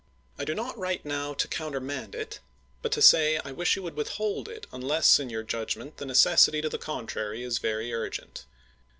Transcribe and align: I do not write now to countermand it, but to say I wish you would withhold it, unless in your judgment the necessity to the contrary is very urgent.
I 0.39 0.45
do 0.45 0.55
not 0.55 0.75
write 0.79 1.05
now 1.05 1.35
to 1.35 1.47
countermand 1.47 2.15
it, 2.15 2.39
but 2.81 2.91
to 2.93 3.03
say 3.03 3.37
I 3.45 3.51
wish 3.51 3.75
you 3.75 3.83
would 3.83 3.95
withhold 3.95 4.49
it, 4.49 4.65
unless 4.71 5.19
in 5.19 5.29
your 5.29 5.43
judgment 5.43 5.97
the 5.97 6.07
necessity 6.07 6.59
to 6.63 6.69
the 6.69 6.79
contrary 6.79 7.43
is 7.43 7.59
very 7.59 7.93
urgent. 7.93 8.45